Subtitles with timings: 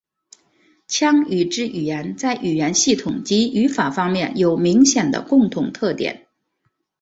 [0.87, 6.25] 羌语支语言在语音系统及语法方面有明显的共同特点。